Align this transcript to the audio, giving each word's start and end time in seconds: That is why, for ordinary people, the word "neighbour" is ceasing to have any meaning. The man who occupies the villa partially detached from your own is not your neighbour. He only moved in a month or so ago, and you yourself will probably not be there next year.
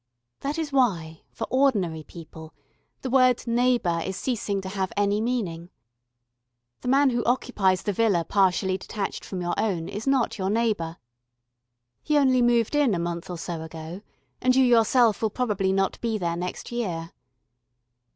That 0.39 0.57
is 0.57 0.73
why, 0.73 1.21
for 1.31 1.45
ordinary 1.51 2.01
people, 2.01 2.55
the 3.01 3.09
word 3.11 3.45
"neighbour" 3.45 4.01
is 4.03 4.17
ceasing 4.17 4.59
to 4.61 4.69
have 4.69 4.91
any 4.97 5.21
meaning. 5.21 5.69
The 6.79 6.87
man 6.87 7.11
who 7.11 7.23
occupies 7.25 7.83
the 7.83 7.93
villa 7.93 8.25
partially 8.25 8.79
detached 8.79 9.23
from 9.23 9.41
your 9.41 9.53
own 9.59 9.87
is 9.87 10.07
not 10.07 10.39
your 10.39 10.49
neighbour. 10.49 10.97
He 12.01 12.17
only 12.17 12.41
moved 12.41 12.73
in 12.73 12.95
a 12.95 12.97
month 12.99 13.29
or 13.29 13.37
so 13.37 13.61
ago, 13.61 14.01
and 14.41 14.55
you 14.55 14.65
yourself 14.65 15.21
will 15.21 15.29
probably 15.29 15.71
not 15.71 16.01
be 16.01 16.17
there 16.17 16.35
next 16.35 16.71
year. 16.71 17.11